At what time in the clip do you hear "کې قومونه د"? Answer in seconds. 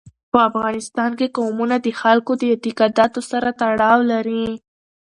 1.19-1.87